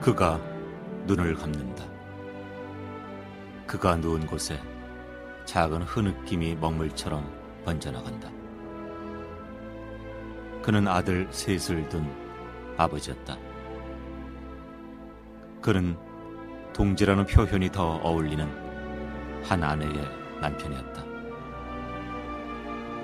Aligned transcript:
그가 0.00 0.40
눈을 1.04 1.34
감는다. 1.34 1.84
그가 3.66 3.96
누운 3.96 4.26
곳에 4.26 4.58
작은 5.44 5.82
흐느낌이 5.82 6.54
먹물처럼 6.54 7.30
번져나간다. 7.66 8.30
그는 10.62 10.88
아들 10.88 11.28
셋을 11.30 11.86
둔 11.90 12.10
아버지였다. 12.78 13.36
그는 15.60 15.98
동지라는 16.72 17.26
표현이 17.26 17.70
더 17.70 17.96
어울리는 17.96 18.48
한 19.44 19.62
아내의 19.62 19.92
남편이었다. 20.40 21.04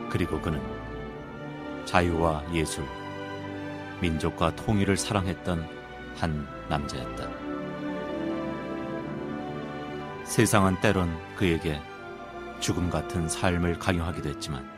그리고 0.09 0.41
그는 0.41 0.63
자유와 1.85 2.55
예술, 2.55 2.87
민족과 4.01 4.57
통일을 4.57 4.97
사랑했던 4.97 5.76
한 6.17 6.47
남자였다. 6.69 7.29
세상은 10.25 10.81
때론 10.81 11.17
그에게 11.37 11.81
죽음 12.59 12.91
같은 12.91 13.29
삶을 13.29 13.79
강요하기도 13.79 14.29
했지만 14.31 14.69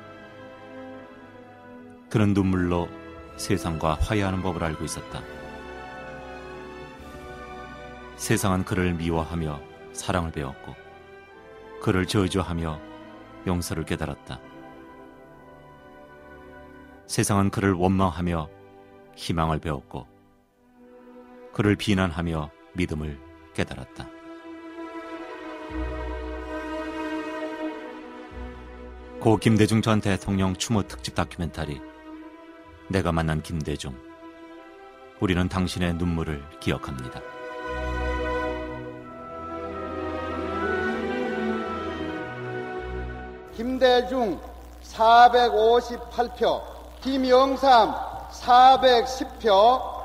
그는 2.10 2.34
눈물로 2.34 2.88
세상과 3.36 3.94
화해하는 4.00 4.42
법을 4.42 4.62
알고 4.62 4.84
있었다. 4.84 5.22
세상은 8.16 8.64
그를 8.64 8.94
미워하며 8.94 9.60
사랑을 9.92 10.32
배웠고 10.32 10.74
그를 11.80 12.06
저주하며 12.06 12.80
용서를 13.46 13.84
깨달았다. 13.84 14.40
세상은 17.06 17.50
그를 17.50 17.72
원망하며 17.72 18.48
희망을 19.16 19.58
배웠고 19.60 20.17
그를 21.58 21.74
비난하며 21.74 22.50
믿음을 22.74 23.18
깨달았다. 23.52 24.08
고 29.20 29.36
김대중 29.38 29.82
전 29.82 30.00
대통령 30.00 30.54
추모 30.54 30.84
특집 30.84 31.16
다큐멘터리 31.16 31.80
내가 32.86 33.10
만난 33.10 33.42
김대중 33.42 33.92
우리는 35.18 35.48
당신의 35.48 35.94
눈물을 35.94 36.44
기억합니다. 36.60 37.20
김대중 43.56 44.40
458표, 44.84 46.62
김영삼 47.00 47.94
410표, 48.30 49.97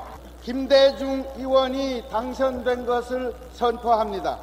김대중 0.44 1.24
의원이 1.38 2.04
당선된 2.10 2.84
것을 2.84 3.34
선포합니다. 3.54 4.38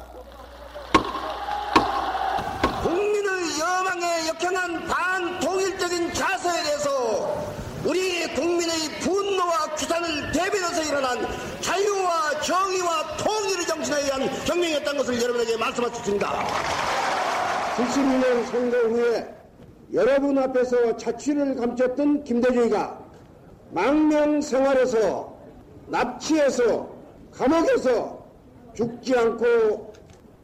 국민의 2.82 3.60
여망에 3.60 4.28
역행한 4.30 4.84
반통일적인 4.88 6.12
자세에 6.12 6.62
대해서 6.64 7.44
우리 7.84 8.26
국민의 8.34 8.98
분노와 9.00 9.76
규탄을 9.76 10.32
대변해서 10.32 10.82
일어난 10.82 11.18
자유와 11.60 12.40
정의와 12.40 13.16
통일의 13.18 13.64
정신에 13.64 14.00
의한 14.00 14.22
혁명이었다는 14.44 14.98
것을 14.98 15.22
여러분에게 15.22 15.56
말씀할 15.56 15.90
수 15.94 16.00
있습니다. 16.00 16.28
72년 17.76 18.46
선거 18.50 18.76
후에 18.88 19.34
여러분 19.92 20.36
앞에서 20.36 20.96
자취를 20.96 21.54
감췄던 21.54 22.24
김대중이가 22.24 22.98
망명 23.70 24.40
생활에서 24.40 25.31
납치해서 25.88 26.88
감옥에서 27.32 28.22
죽지 28.74 29.18
않고 29.18 29.92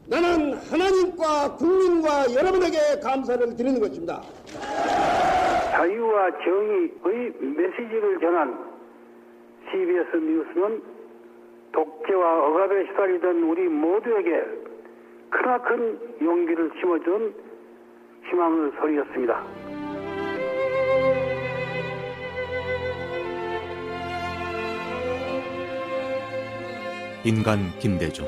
나는 0.07 0.53
하나님과 0.53 1.55
국민과 1.57 2.33
여러분에게 2.33 2.99
감사를 3.01 3.55
드리는 3.55 3.79
것입니다. 3.79 4.21
자유와 5.71 6.31
정의의 6.43 6.91
메시지를 7.39 8.19
전한 8.19 8.57
CBS 9.71 10.15
뉴스는 10.15 10.81
독재와 11.71 12.47
억압에 12.47 12.85
시달리던 12.87 13.43
우리 13.43 13.67
모두에게 13.67 14.43
크나큰 15.29 15.99
용기를 16.21 16.71
심어준 16.79 17.35
희망의 18.29 18.71
소리였습니다. 18.79 19.78
인간 27.29 27.77
김대중 27.77 28.27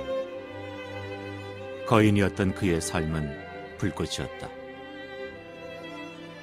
거인이었던 1.88 2.54
그의 2.54 2.80
삶은 2.80 3.36
불꽃이었다. 3.80 4.48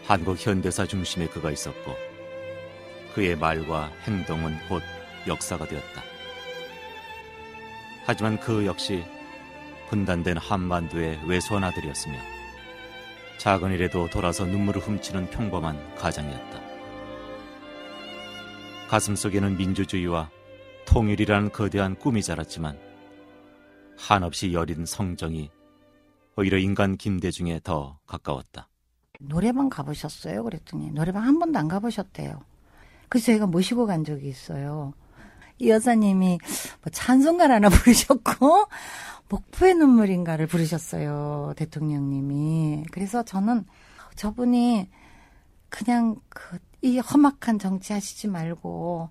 한국 0.05 0.45
현대사 0.45 0.85
중심에 0.85 1.29
그가 1.29 1.53
있었고 1.53 1.95
그의 3.15 3.37
말과 3.37 3.93
행동은 4.09 4.57
곧 4.69 4.83
역사가 5.29 5.69
되었다. 5.69 6.03
하지만 8.05 8.41
그 8.41 8.67
역시 8.67 9.05
분단된 9.89 10.37
한반도의 10.39 11.21
외소한 11.29 11.63
아들이었으며 11.63 12.19
작은 13.39 13.71
일에도 13.71 14.11
돌아서 14.11 14.45
눈물을 14.45 14.83
훔치는 14.83 15.31
평범한 15.31 15.95
가장이었다. 15.95 16.61
가슴 18.89 19.15
속에는 19.15 19.57
민주주의와 19.57 20.29
통일이라는 20.89 21.53
거대한 21.53 21.97
꿈이 21.97 22.23
자랐지만 22.23 22.79
한없이 23.97 24.53
여린 24.53 24.87
성정이 24.87 25.51
오히려 26.37 26.57
인간 26.59 26.97
김대중에 26.97 27.61
더 27.63 27.99
가까웠다. 28.07 28.69
노래방 29.21 29.69
가보셨어요? 29.69 30.43
그랬더니 30.45 30.91
노래방 30.93 31.25
한 31.25 31.39
번도 31.39 31.59
안 31.59 31.69
가보셨대요. 31.69 32.41
그래서 33.09 33.27
저희가 33.27 33.47
모시고 33.47 33.87
간 33.87 34.05
적이 34.05 34.29
있어요. 34.29 34.95
이 35.59 35.69
여사님이 35.69 36.39
뭐 36.83 36.91
찬송가 36.93 37.49
하나 37.51 37.69
부르셨고 37.71 38.69
목포의 39.29 39.75
눈물인가를 39.75 40.47
부르셨어요. 40.47 41.55
대통령님이. 41.57 42.85
그래서 42.93 43.25
저는 43.25 43.65
저분이 44.17 44.89
그냥 45.69 46.17
그 46.29 46.59
이 46.81 46.99
험악한 46.99 47.59
정치 47.59 47.93
하시지 47.93 48.29
말고 48.29 49.11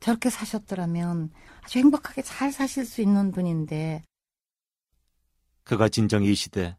저렇게 0.00 0.30
사셨더라면 0.30 1.30
아주 1.62 1.78
행복하게 1.78 2.22
잘 2.22 2.52
사실 2.52 2.84
수 2.84 3.00
있는 3.00 3.32
분인데 3.32 4.04
그가 5.64 5.88
진정 5.88 6.22
이 6.22 6.34
시대 6.34 6.76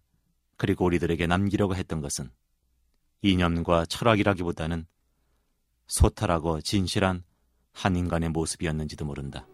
그리고 0.55 0.85
우리들에게 0.85 1.27
남기려고 1.27 1.75
했던 1.75 2.01
것은 2.01 2.31
이념과 3.21 3.85
철학이라기보다는 3.87 4.85
소탈하고 5.87 6.61
진실한 6.61 7.23
한 7.73 7.95
인간의 7.95 8.29
모습이었는지도 8.29 9.05
모른다. 9.05 9.45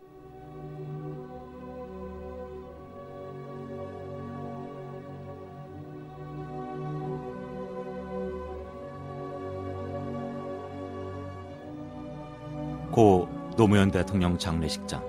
고 12.92 13.28
노무현 13.56 13.92
대통령 13.92 14.38
장례식장. 14.38 15.02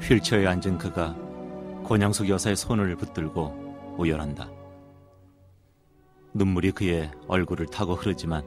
휠체어에 0.00 0.46
앉은 0.46 0.78
그가 0.78 1.14
권양숙 1.84 2.28
여사의 2.28 2.56
손을 2.56 2.96
붙들고 2.96 3.94
우연한다. 3.98 4.50
눈물이 6.34 6.72
그의 6.72 7.10
얼굴을 7.28 7.66
타고 7.66 7.94
흐르지만 7.94 8.44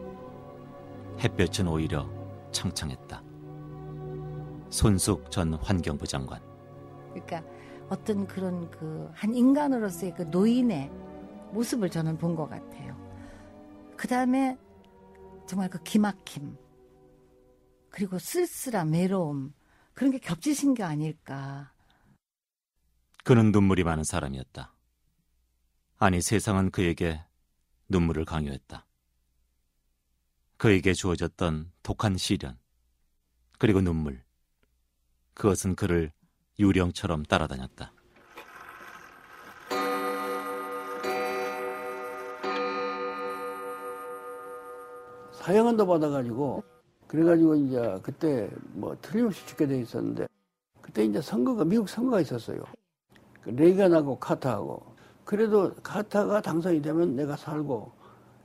햇볕은 1.20 1.68
오히려 1.68 2.08
창창했다. 2.52 3.24
손숙 4.70 5.32
전 5.32 5.54
환경부 5.56 6.06
장관. 6.06 6.40
그러니까 7.14 7.42
어떤 7.90 8.28
그런 8.28 8.70
그 8.70 9.10
한 9.16 9.34
인간으로서의 9.34 10.14
그 10.16 10.22
노인의 10.24 10.92
모습을 11.52 11.90
저는 11.90 12.18
본 12.18 12.36
것 12.36 12.48
같아요. 12.50 12.96
그 13.98 14.08
다음에 14.08 14.58
정말 15.48 15.70
그 15.70 15.82
기막힘 15.84 16.56
그리고 17.90 18.20
쓸쓸함, 18.20 18.94
외로움 18.94 19.54
그런 19.94 20.12
게 20.12 20.20
겹치신 20.20 20.74
게 20.74 20.84
아닐까. 20.84 21.74
그는 23.24 23.52
눈물이 23.52 23.84
많은 23.84 24.04
사람이었다. 24.04 24.74
아니 25.98 26.22
세상은 26.22 26.72
그에게 26.72 27.24
눈물을 27.90 28.26
강요했다. 28.26 28.86
그에게 30.58 30.94
주어졌던 30.94 31.72
독한 31.84 32.18
시련, 32.18 32.58
그리고 33.58 33.82
눈물. 33.82 34.24
그것은 35.34 35.76
그를 35.76 36.12
유령처럼 36.60 37.24
따라다녔다. 37.24 37.94
사형한도 45.34 45.88
받아가지고 45.88 46.64
그래가지고 47.10 47.56
이제 47.56 48.00
그때 48.04 48.48
뭐 48.74 48.96
틀림없이 49.02 49.46
죽게 49.48 49.66
돼 49.66 49.82
있었는데 49.82 50.28
그때 50.80 51.04
이제 51.04 51.20
선거가 51.20 51.66
미국 51.66 51.90
선거가 51.90 52.22
있었어요. 52.22 52.64
그 53.42 53.50
레이건하고 53.50 54.20
카타하고 54.20 54.84
그래도 55.26 55.74
카타가 55.82 56.42
당선이 56.42 56.84
되면 56.84 57.16
내가 57.16 57.36
살고 57.36 57.92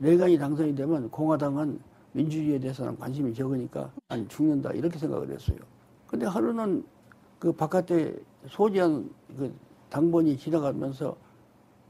레이건이 0.00 0.38
당선이 0.38 0.74
되면 0.74 1.10
공화당은 1.10 1.78
민주주의에 2.12 2.58
대해서는 2.58 2.98
관심이 2.98 3.34
적으니까 3.34 3.90
안 4.08 4.26
죽는다 4.28 4.72
이렇게 4.72 4.98
생각을 4.98 5.30
했어요. 5.30 5.58
근데 6.06 6.24
하루는 6.24 6.84
그 7.38 7.52
바깥에 7.52 8.16
소지한 8.48 9.10
그 9.36 9.54
당번이 9.90 10.38
지나가면서 10.38 11.14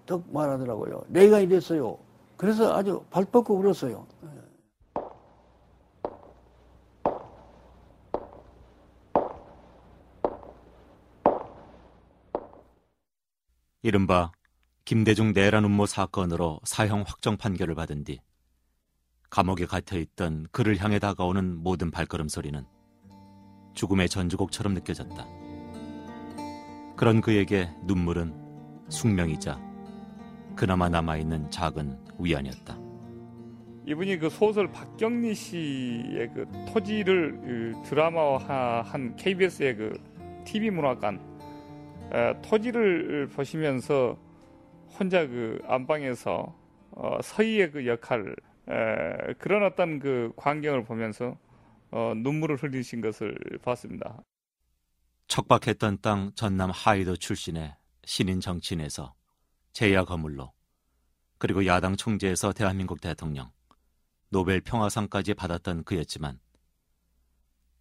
떡 0.07 0.25
말하더라고요. 0.33 1.05
레이건이 1.11 1.49
됐어요. 1.49 1.99
그래서 2.37 2.75
아주 2.75 3.01
발 3.11 3.25
뻗고 3.25 3.55
울었어요. 3.55 4.05
이른바 13.85 14.33
김대중 14.87 15.35
내란 15.35 15.63
음모 15.67 15.85
사건으로 15.85 16.59
사형 16.65 17.05
확정 17.07 17.37
판결을 17.37 17.75
받은 17.75 18.05
뒤 18.05 18.19
감옥에 19.29 19.67
갇혀 19.67 19.99
있던 19.99 20.47
그를 20.53 20.83
향해 20.83 20.99
다가오는 20.99 21.59
모든 21.59 21.91
발걸음 21.91 22.29
소리는 22.29 22.65
죽음의 23.75 24.09
전주곡처럼 24.09 24.73
느껴졌다. 24.73 25.27
그런 26.97 27.21
그에게 27.21 27.69
눈물은 27.85 28.35
숙명이자 28.89 29.61
그나마 30.57 30.89
남아있는 30.89 31.51
작은 31.51 31.99
위안이었다. 32.19 32.79
이분이 33.87 34.17
그 34.17 34.31
소설 34.31 34.73
박경리 34.73 35.35
씨의 35.35 36.31
그 36.35 36.47
토지를 36.73 37.39
그 37.43 37.83
드라마화한 37.85 39.17
KBS의 39.17 39.77
그 39.77 39.93
TV 40.47 40.71
문화관 40.71 41.17
에, 41.17 41.34
토지를 42.43 43.29
보시면서 43.29 44.19
혼자 44.99 45.27
그 45.27 45.61
안방에서 45.67 46.55
어, 46.93 47.19
서희의 47.23 47.73
그 47.73 47.87
역할 47.87 48.37
에, 48.69 49.35
그런 49.35 49.65
어떤 49.65 49.99
그 49.99 50.33
광경을 50.37 50.85
보면서 50.85 51.37
어, 51.91 52.13
눈물을 52.17 52.57
흘리신 52.57 53.01
것을 53.01 53.37
봤습니다. 53.63 54.23
척박했던 55.29 55.99
땅 56.03 56.33
전남 56.35 56.71
하이도 56.71 57.17
출신의 57.17 57.75
신인 58.05 58.41
정치인에서 58.41 59.15
제야 59.73 60.05
거물로 60.05 60.53
그리고 61.39 61.67
야당 61.67 61.97
총재에서 61.97 62.53
대한민국 62.53 63.01
대통령 63.01 63.51
노벨 64.29 64.61
평화상까지 64.61 65.35
받았던 65.35 65.85
그였지만 65.85 66.39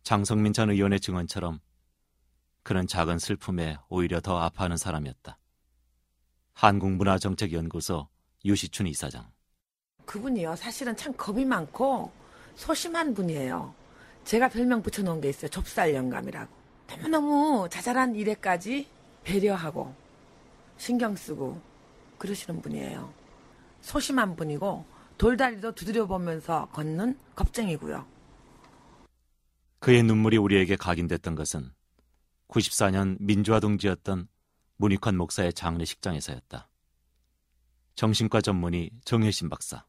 장성민 0.03 0.53
전 0.53 0.69
의원의 0.69 0.99
증언처럼 0.99 1.59
그는 2.63 2.87
작은 2.87 3.19
슬픔에 3.19 3.77
오히려 3.89 4.21
더 4.21 4.39
아파하는 4.39 4.77
사람이었다. 4.77 5.37
한국문화정책연구소 6.53 8.07
유시춘 8.45 8.87
이사장. 8.87 9.29
그분이요. 10.05 10.55
사실은 10.55 10.95
참 10.95 11.13
겁이 11.13 11.45
많고 11.45 12.11
소심한 12.55 13.13
분이에요. 13.13 13.73
제가 14.25 14.49
별명 14.49 14.81
붙여놓은 14.81 15.21
게 15.21 15.29
있어요. 15.29 15.49
좁쌀 15.49 15.93
영감이라고. 15.93 16.51
너무너무 16.87 17.67
자잘한 17.69 18.15
일에까지 18.15 18.87
배려하고 19.23 19.93
신경 20.77 21.15
쓰고 21.15 21.59
그러시는 22.17 22.61
분이에요. 22.61 23.13
소심한 23.81 24.35
분이고 24.35 24.85
돌다리도 25.17 25.73
두드려 25.75 26.05
보면서 26.05 26.67
걷는 26.71 27.17
겁쟁이고요. 27.35 28.05
그의 29.79 30.03
눈물이 30.03 30.37
우리에게 30.37 30.75
각인됐던 30.77 31.35
것은 31.35 31.73
94년 32.53 33.17
민주화 33.19 33.59
동지였던 33.59 34.27
문익환 34.77 35.17
목사의 35.17 35.53
장례식장에서였다. 35.53 36.69
정신과 37.95 38.41
전문의 38.41 38.91
정혜신 39.05 39.49
박사. 39.49 39.85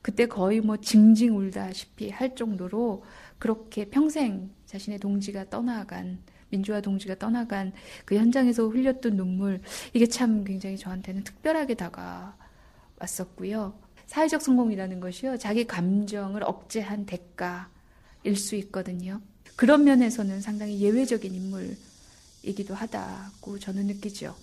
그때 0.00 0.26
거의 0.26 0.60
뭐 0.60 0.76
징징 0.78 1.36
울다시피 1.36 2.10
할 2.10 2.34
정도로 2.34 3.04
그렇게 3.38 3.84
평생 3.84 4.50
자신의 4.66 4.98
동지가 4.98 5.50
떠나간 5.50 6.22
민주화 6.48 6.80
동지가 6.80 7.16
떠나간 7.16 7.72
그 8.04 8.16
현장에서 8.16 8.68
흘렸던 8.68 9.16
눈물 9.16 9.60
이게 9.92 10.06
참 10.06 10.44
굉장히 10.44 10.76
저한테는 10.76 11.24
특별하게 11.24 11.74
다가왔었고요. 11.74 13.78
사회적 14.06 14.42
성공이라는 14.42 15.00
것이요 15.00 15.38
자기 15.38 15.66
감정을 15.66 16.42
억제한 16.42 17.06
대가일 17.06 18.36
수 18.36 18.56
있거든요. 18.56 19.20
그런 19.56 19.84
면에서는 19.84 20.40
상당히 20.40 20.80
예외적인 20.80 21.34
인물이기도 21.34 22.74
하다고 22.74 23.58
저는 23.58 23.86
느끼죠. 23.86 24.36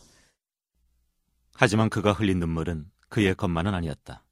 하지만 1.54 1.90
그가 1.90 2.14
흘린 2.14 2.40
눈물은 2.40 2.90
그의 3.10 3.36
것만은 3.36 3.74
아니었다. 3.74 4.24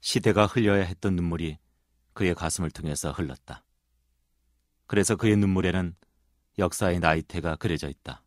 시대가 0.00 0.46
흘려야 0.46 0.84
했던 0.84 1.14
눈물이 1.14 1.58
그의 2.14 2.34
가슴을 2.34 2.70
통해서 2.70 3.12
흘렀다. 3.12 3.64
그래서 4.86 5.16
그의 5.16 5.36
눈물에는 5.36 5.94
역사의 6.58 7.00
나이테가 7.00 7.56
그려져 7.56 7.88
있다. 7.88 8.22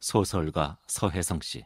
소설가 0.00 0.78
서혜성 0.86 1.40
씨. 1.40 1.64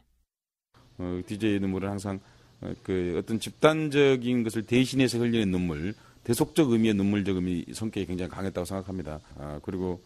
어, 0.97 1.21
DJ의 1.27 1.59
눈물은 1.59 1.89
항상 1.89 2.19
어, 2.61 2.73
그 2.83 3.15
어떤 3.17 3.39
집단적인 3.39 4.43
것을 4.43 4.63
대신해서 4.63 5.19
흘리는 5.19 5.51
눈물, 5.51 5.95
대속적 6.23 6.71
의미의 6.71 6.93
눈물적 6.93 7.35
의미 7.35 7.65
성격이 7.71 8.05
굉장히 8.05 8.29
강했다고 8.29 8.65
생각합니다. 8.65 9.19
아, 9.37 9.59
그리고 9.63 10.01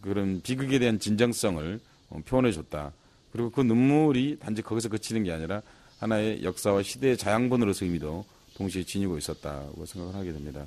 그런 0.00 0.40
비극에 0.42 0.78
대한 0.78 0.98
진정성을 0.98 1.80
어, 2.10 2.20
표현해 2.24 2.52
줬다. 2.52 2.92
그리고 3.32 3.50
그 3.50 3.60
눈물이 3.60 4.38
단지 4.40 4.62
거기서 4.62 4.88
그치는 4.88 5.24
게 5.24 5.32
아니라 5.32 5.62
하나의 5.98 6.42
역사와 6.42 6.82
시대의 6.82 7.16
자양분으로서 7.16 7.84
의미도 7.84 8.24
동시에 8.56 8.84
지니고 8.84 9.18
있었다고 9.18 9.84
생각을 9.84 10.14
하게 10.14 10.32
됩니다. 10.32 10.66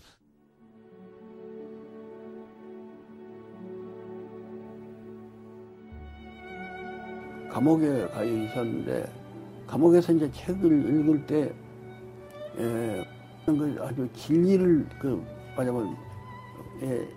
감옥에 7.50 8.07
가 8.07 8.24
있었는데 8.24 9.12
감옥에서 9.68 10.13
이제 10.13 10.31
책을 10.31 10.72
읽을 10.72 11.25
때 11.25 11.53
예, 12.60 13.05
그 13.58 13.77
아주 13.84 14.08
진리를 14.13 14.88
그 15.00 15.24
말하자면 15.55 15.98
예, 16.84 17.08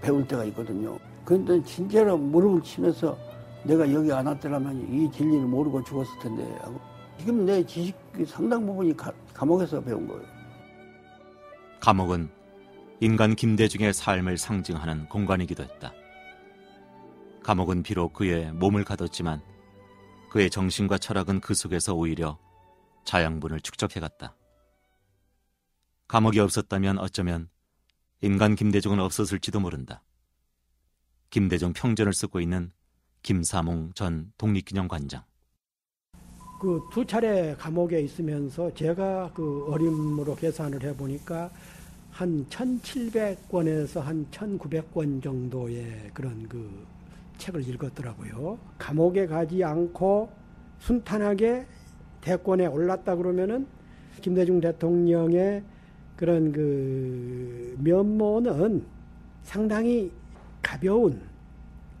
배울 0.00 0.26
때가 0.26 0.44
있거든요. 0.46 0.98
그런데 1.24 1.62
진짜로 1.64 2.16
무릎을 2.16 2.62
치면서 2.62 3.16
내가 3.64 3.90
여기 3.92 4.12
안 4.12 4.26
왔더라면 4.26 4.92
이 4.92 5.10
진리를 5.10 5.46
모르고 5.46 5.82
죽었을 5.84 6.18
텐데 6.20 6.44
하고 6.60 6.78
지금 7.18 7.46
내 7.46 7.64
지식 7.64 7.96
상당 8.26 8.66
부분이 8.66 8.96
가, 8.96 9.12
감옥에서 9.32 9.80
배운 9.80 10.06
거예요. 10.06 10.22
감옥은 11.80 12.28
인간 13.00 13.34
김대중의 13.34 13.92
삶을 13.92 14.38
상징하는 14.38 15.08
공간이기도 15.08 15.62
했다. 15.62 15.92
감옥은 17.42 17.82
비록 17.82 18.14
그의 18.14 18.52
몸을 18.52 18.84
가뒀지만 18.84 19.42
그의 20.30 20.50
정신과 20.50 20.98
철학은 20.98 21.40
그 21.40 21.54
속에서 21.54 21.94
오히려 21.94 22.38
자양분을 23.04 23.60
축적해갔다. 23.60 24.34
감옥이 26.08 26.38
없었다면 26.38 26.98
어쩌면 26.98 27.48
인간 28.20 28.54
김대중은 28.54 29.00
없었을지도 29.00 29.60
모른다. 29.60 30.02
김대중 31.30 31.72
평전을 31.72 32.12
쓰고 32.12 32.40
있는 32.40 32.72
김사몽 33.22 33.92
전 33.94 34.32
독립기념관장. 34.38 35.24
그 36.60 36.80
두 36.90 37.04
차례 37.04 37.54
감옥에 37.56 38.00
있으면서 38.00 38.72
제가 38.74 39.32
그 39.34 39.66
어림으로 39.68 40.34
계산을 40.36 40.82
해보니까 40.82 41.50
한 42.10 42.46
1700권에서 42.48 44.00
한 44.00 44.26
1900권 44.30 45.22
정도의 45.22 46.10
그런 46.14 46.48
그 46.48 46.86
책을 47.38 47.68
읽었더라고요. 47.68 48.58
감옥에 48.78 49.26
가지 49.26 49.64
않고 49.64 50.30
순탄하게 50.78 51.66
대권에 52.20 52.66
올랐다 52.66 53.16
그러면은 53.16 53.66
김대중 54.22 54.60
대통령의 54.60 55.62
그런 56.16 56.52
그 56.52 57.76
면모는 57.80 58.84
상당히 59.42 60.10
가벼운 60.62 61.20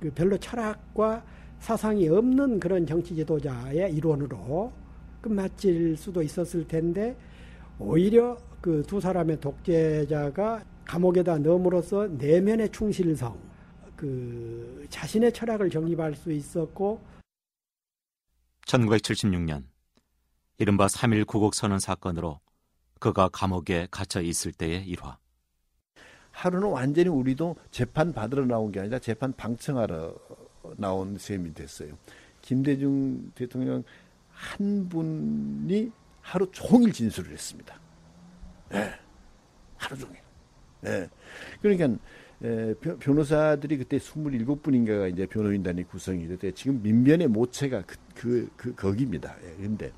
그 0.00 0.10
별로 0.14 0.38
철학과 0.38 1.22
사상이 1.58 2.08
없는 2.08 2.60
그런 2.60 2.86
정치 2.86 3.14
지도자의 3.14 3.92
일원으로 3.94 4.72
끝마칠 5.20 5.96
수도 5.96 6.22
있었을 6.22 6.66
텐데 6.66 7.16
오히려 7.78 8.36
그 8.60 8.82
두 8.86 8.98
사람의 8.98 9.40
독재자가 9.40 10.64
감옥에다 10.86 11.38
넣음으로써 11.38 12.06
내면의 12.06 12.72
충실성, 12.72 13.38
그 13.94 14.86
자신의 14.88 15.32
철학을 15.32 15.68
정립할 15.68 16.14
수 16.14 16.32
있었고 16.32 17.02
1976년 18.66 19.64
이른바 20.56 20.86
3.1 20.86 21.26
구국 21.26 21.54
선언 21.54 21.78
사건으로 21.78 22.40
그가 23.04 23.28
감옥에 23.28 23.86
갇혀 23.90 24.22
있을 24.22 24.50
때의 24.50 24.86
일화. 24.86 25.18
하루는 26.30 26.68
완전히 26.68 27.10
우리도 27.10 27.54
재판 27.70 28.14
받으러 28.14 28.46
나온 28.46 28.72
게 28.72 28.80
아니라 28.80 28.98
재판 28.98 29.30
방청하러 29.34 30.14
나온 30.78 31.18
셈이 31.18 31.52
됐어요. 31.52 31.98
김대중 32.40 33.30
대통령 33.34 33.84
한 34.30 34.88
분이 34.88 35.92
하루 36.22 36.50
종일 36.50 36.94
진술을 36.94 37.30
했습니다. 37.32 37.78
네. 38.70 38.90
하루 39.76 39.98
종일. 39.98 40.16
네. 40.80 41.06
그러니까 41.60 42.00
에, 42.42 42.72
변호사들이 42.72 43.76
그때 43.76 43.98
27분인가가 43.98 45.12
이제 45.12 45.26
변호인단이 45.26 45.84
구성이 45.84 46.26
됐대. 46.26 46.52
지금 46.52 46.82
민변의 46.82 47.28
모체가 47.28 47.82
그, 47.82 47.96
그, 48.14 48.50
그 48.56 48.74
거기입니다. 48.74 49.36
예, 49.44 49.56
근데 49.62 49.92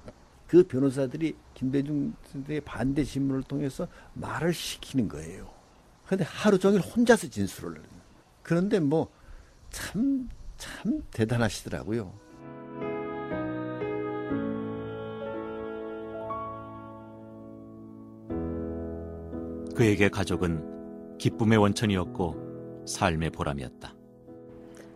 그 0.47 0.63
변호사들이 0.63 1.35
김대중 1.55 2.15
선생의 2.27 2.61
반대 2.61 3.03
신문을 3.03 3.43
통해서 3.45 3.89
말을 4.15 4.55
시키는 4.55 5.09
거예요. 5.09 5.51
근데 6.07 6.25
하루 6.25 6.59
종일 6.59 6.81
혼자서 6.81 7.29
진술을. 7.29 7.83
그런데 8.43 8.79
뭐, 8.79 9.11
참, 9.71 10.29
참 10.57 11.03
대단하시더라고요. 11.11 12.13
그에게 19.75 20.09
가족은 20.09 21.19
기쁨의 21.19 21.59
원천이었고 21.59 22.85
삶의 22.87 23.31
보람이었다. 23.31 23.95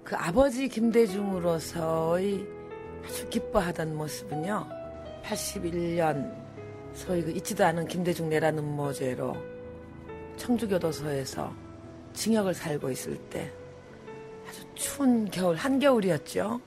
그 0.04 0.16
아버지 0.16 0.69
김대중으로서의 0.69 2.47
아주 3.04 3.28
기뻐하던 3.28 3.97
모습은요. 3.97 4.80
81년 5.23 6.35
소위 6.95 7.23
그 7.23 7.31
잊지도 7.31 7.65
않은 7.65 7.87
김대중 7.87 8.29
내라는 8.29 8.65
모죄로 8.65 9.37
청주교도소에서 10.37 11.55
징역을 12.12 12.55
살고 12.55 12.91
있을 12.91 13.17
때 13.31 13.53
아주 14.49 14.65
추운 14.75 15.31
겨울 15.31 15.57
한겨울이었죠. 15.57 16.61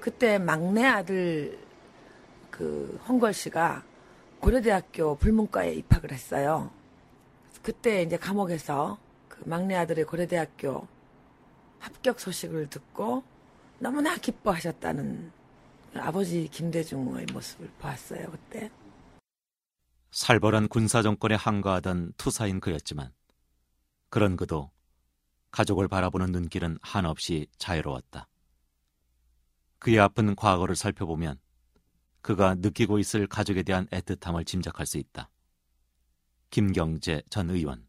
그때 0.00 0.38
막내 0.38 0.84
아들 0.84 1.58
그 2.50 2.98
홍걸 3.06 3.32
씨가 3.32 3.84
고려대학교 4.40 5.16
불문과에 5.16 5.74
입학을 5.74 6.12
했어요. 6.12 6.70
그때 7.62 8.02
이제 8.02 8.16
감옥에서 8.16 8.98
그 9.28 9.42
막내 9.46 9.76
아들의 9.76 10.04
고려대학교 10.04 10.86
합격 11.78 12.18
소식을 12.18 12.68
듣고 12.68 13.22
너무나 13.78 14.16
기뻐하셨다는 14.16 15.32
아버지 15.94 16.48
김대중의 16.48 17.26
모습을 17.32 17.70
보았어요, 17.78 18.30
그때. 18.30 18.70
살벌한 20.10 20.68
군사 20.68 21.02
정권에 21.02 21.34
항거하던 21.34 22.12
투사인 22.16 22.60
그였지만 22.60 23.12
그런 24.10 24.36
그도 24.36 24.70
가족을 25.50 25.88
바라보는 25.88 26.32
눈길은 26.32 26.78
한없이 26.82 27.46
자유로웠다. 27.58 28.28
그의 29.78 29.98
아픈 29.98 30.36
과거를 30.36 30.76
살펴보면 30.76 31.38
그가 32.20 32.54
느끼고 32.54 32.98
있을 32.98 33.26
가족에 33.26 33.62
대한 33.62 33.86
애틋함을 33.88 34.46
짐작할 34.46 34.86
수 34.86 34.98
있다. 34.98 35.30
김경재 36.50 37.22
전 37.30 37.50
의원. 37.50 37.86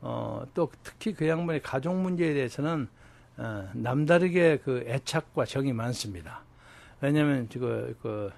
어, 0.00 0.44
또 0.52 0.70
특히 0.82 1.14
그 1.14 1.28
양반의 1.28 1.62
가족 1.62 1.94
문제에 1.94 2.34
대해서는 2.34 2.88
어, 3.36 3.70
남다르게 3.72 4.58
그 4.58 4.84
애착과 4.86 5.44
정이 5.44 5.72
많습니다. 5.72 6.44
왜냐하면 7.02 7.48
그, 7.52 7.96
그 8.00 8.30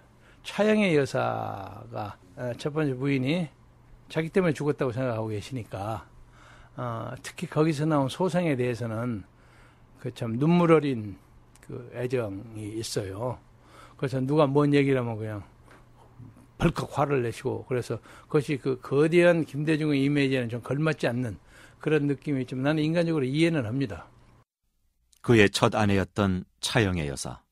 차영의 0.43 0.97
여사가 0.97 2.17
어, 2.37 2.53
첫 2.59 2.73
번째 2.73 2.95
부인이 2.95 3.49
자기 4.09 4.29
때문에 4.29 4.53
죽었다고 4.53 4.91
생각하고 4.91 5.29
계시니까 5.29 6.07
어, 6.77 7.13
특히 7.23 7.47
거기서 7.47 7.87
나온 7.87 8.09
소생에 8.09 8.57
대해서는 8.57 9.25
그 10.01 10.11
참 10.13 10.39
눈물 10.39 10.73
어린 10.73 11.17
그 11.67 11.91
애정이 11.95 12.75
있어요. 12.79 13.39
그래서 13.97 14.21
누가 14.21 14.47
뭔 14.47 14.75
얘기를 14.75 14.99
하면 15.01 15.17
그냥 15.17 15.43
벌컥 16.59 16.99
화를 16.99 17.23
내시고 17.23 17.65
그래서 17.67 17.99
그것이 18.23 18.59
그 18.59 18.79
거대한 18.81 19.45
김대중의 19.45 20.03
이미지에는 20.05 20.49
좀 20.51 20.61
걸맞지 20.61 21.07
않는 21.07 21.39
그런 21.79 22.07
느낌이 22.07 22.43
있지만 22.43 22.65
나는 22.65 22.83
인간적으로 22.83 23.25
이해는 23.25 23.65
합니다. 23.67 24.07
그의 25.23 25.49
첫 25.51 25.75
아내였던 25.75 26.45
차영의 26.61 27.09
여사. 27.09 27.44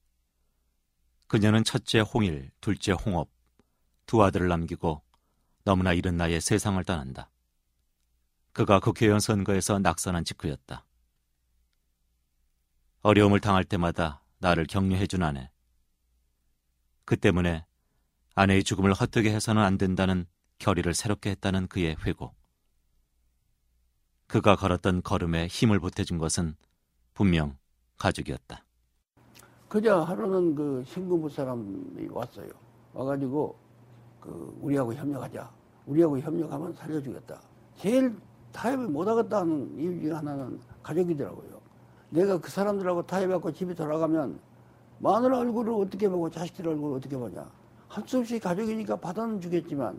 그녀는 1.32 1.64
첫째 1.64 2.00
홍일, 2.00 2.50
둘째 2.60 2.92
홍업, 2.92 3.30
두 4.04 4.22
아들을 4.22 4.48
남기고 4.48 5.02
너무나 5.64 5.94
이른 5.94 6.18
나이에 6.18 6.40
세상을 6.40 6.84
떠난다. 6.84 7.30
그가 8.52 8.80
국회의원 8.80 9.18
선거에서 9.18 9.78
낙선한 9.78 10.26
직후였다. 10.26 10.84
어려움을 13.00 13.40
당할 13.40 13.64
때마다 13.64 14.22
나를 14.40 14.66
격려해준 14.66 15.22
아내. 15.22 15.50
그 17.06 17.16
때문에 17.16 17.64
아내의 18.34 18.62
죽음을 18.62 18.92
헛되게 18.92 19.32
해서는 19.32 19.62
안 19.62 19.78
된다는 19.78 20.26
결의를 20.58 20.92
새롭게 20.92 21.30
했다는 21.30 21.68
그의 21.68 21.96
회고. 22.04 22.34
그가 24.26 24.54
걸었던 24.54 25.02
걸음에 25.02 25.46
힘을 25.46 25.80
보태준 25.80 26.18
것은 26.18 26.56
분명 27.14 27.56
가족이었다. 27.96 28.66
그저 29.72 30.02
하루는 30.02 30.54
그 30.54 30.84
신군부 30.84 31.30
사람이 31.30 32.06
왔어요. 32.10 32.46
와가지고 32.92 33.56
그 34.20 34.54
우리하고 34.60 34.92
협력하자. 34.92 35.50
우리하고 35.86 36.18
협력하면 36.18 36.74
살려주겠다. 36.74 37.40
제일 37.76 38.14
타협을 38.52 38.88
못하겠다는 38.88 39.78
이유 39.78 39.98
중에 39.98 40.12
하나는 40.12 40.60
가족이더라고요. 40.82 41.58
내가 42.10 42.38
그 42.38 42.50
사람들하고 42.50 43.06
타협하고 43.06 43.50
집에 43.50 43.72
돌아가면 43.72 44.38
마누라 44.98 45.38
얼굴을 45.38 45.72
어떻게 45.72 46.06
보고 46.06 46.28
자식들 46.28 46.68
얼굴을 46.68 46.98
어떻게 46.98 47.16
보냐. 47.16 47.50
할수 47.88 48.18
없이 48.18 48.38
가족이니까 48.38 48.96
받아는 48.96 49.40
주겠지만 49.40 49.98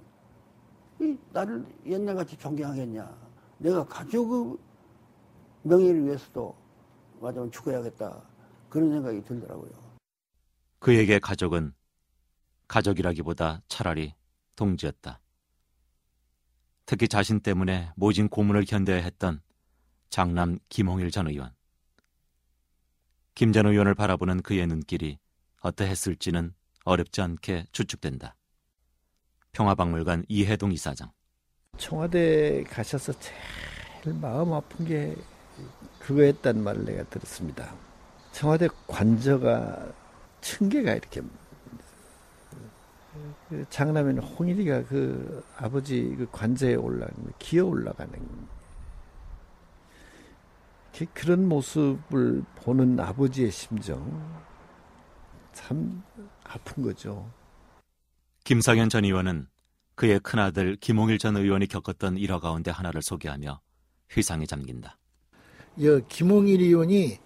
이 1.02 1.18
나를 1.32 1.66
옛날같이 1.88 2.38
존경하겠냐. 2.38 3.12
내가 3.58 3.84
가족의 3.86 4.56
명예를 5.64 6.06
위해서도 6.06 6.54
맞으면 7.20 7.50
죽어야겠다. 7.50 8.33
그런 8.74 8.92
생각이 8.92 9.22
들더라고요. 9.24 9.72
그에게 10.80 11.20
가족은 11.20 11.74
가족이라기보다 12.68 13.62
차라리 13.68 14.16
동지였다. 14.56 15.20
특히 16.88 17.08
자신 17.08 17.40
때문에 17.40 17.92
모진 17.96 18.28
고문을 18.28 18.66
견뎌야 18.66 18.98
했던 18.98 19.42
장남 20.10 20.58
김홍일 20.70 21.12
전 21.12 21.28
의원. 21.28 21.54
김 23.36 23.52
전 23.52 23.68
의원을 23.68 23.94
바라보는 23.94 24.42
그의 24.42 24.66
눈길이 24.66 25.20
어떠했을지는 25.62 26.54
어렵지 26.84 27.22
않게 27.22 27.68
추측된다. 27.72 28.36
평화박물관 29.52 30.26
이해동 30.28 30.72
이사장. 30.72 31.12
청와대 31.78 32.64
가셔서 32.64 33.14
제일 33.20 34.16
마음 34.20 34.52
아픈 34.54 34.86
게 34.86 35.16
그거였단 36.00 36.64
말을 36.64 36.86
내가 36.86 37.04
들었습니다. 37.04 37.76
청와대 38.34 38.68
관저가 38.88 39.94
층계가 40.42 40.94
이렇게 40.94 41.22
그 43.48 43.66
장남인 43.70 44.18
홍일이가 44.18 44.84
그 44.86 45.46
아버지 45.56 46.14
그 46.18 46.28
관저에 46.32 46.76
올라가는 46.76 47.32
기어 47.38 47.66
올라가는 47.66 48.12
그런 51.14 51.48
모습을 51.48 52.44
보는 52.56 53.00
아버지의 53.00 53.52
심정 53.52 54.44
참 55.54 56.04
아픈 56.44 56.84
거죠. 56.84 57.32
김상현 58.44 58.90
전 58.90 59.06
의원은 59.06 59.48
그의 59.96 60.20
큰아들 60.20 60.76
김홍일 60.78 61.20
전 61.20 61.38
의원이 61.38 61.68
겪었던 61.68 62.18
일화 62.18 62.40
가운데 62.40 62.72
하나를 62.72 63.04
소개하며 63.04 63.62
회상에 64.18 64.46
잠긴다. 64.46 64.98
여 65.84 66.00
김홍일 66.08 66.62
의원이 66.62 67.20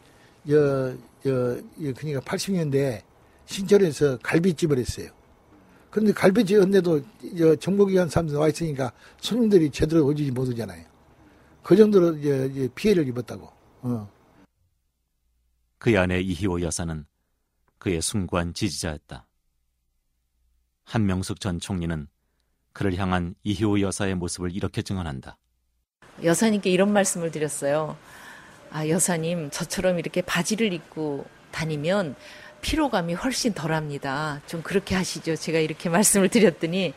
여, 0.49 0.95
여, 1.25 1.57
여 1.57 1.93
그러니까 1.93 2.21
80년대 2.21 3.01
신천에서 3.45 4.17
갈비집을 4.19 4.77
했어요. 4.77 5.09
그런데 5.89 6.13
갈비집 6.13 6.57
했는데도 6.57 7.01
정보기관 7.59 8.09
사람들 8.09 8.37
와 8.37 8.47
있으니까 8.49 8.91
손님들이 9.19 9.69
제대로 9.69 10.05
오지 10.05 10.29
못하잖아요. 10.31 10.85
그 11.63 11.75
정도로 11.75 12.17
이제 12.17 12.69
피해를 12.75 13.07
입었다고. 13.07 13.51
어. 13.81 14.09
그 15.77 15.97
아내 15.99 16.19
이희호 16.19 16.61
여사는 16.61 17.05
그의 17.77 18.01
숭고한 18.01 18.53
지지자였다. 18.53 19.27
한명숙 20.85 21.39
전 21.39 21.59
총리는 21.59 22.07
그를 22.73 22.95
향한 22.97 23.35
이희호 23.43 23.81
여사의 23.81 24.15
모습을 24.15 24.55
이렇게 24.55 24.81
증언한다. 24.81 25.37
여사님께 26.23 26.69
이런 26.69 26.93
말씀을 26.93 27.31
드렸어요. 27.31 27.97
아, 28.71 28.87
여사님, 28.87 29.49
저처럼 29.51 29.99
이렇게 29.99 30.21
바지를 30.21 30.73
입고 30.73 31.25
다니면 31.51 32.15
피로감이 32.61 33.13
훨씬 33.13 33.53
덜 33.53 33.73
합니다. 33.73 34.41
좀 34.47 34.61
그렇게 34.61 34.95
하시죠. 34.95 35.35
제가 35.35 35.59
이렇게 35.59 35.89
말씀을 35.89 36.29
드렸더니 36.29 36.93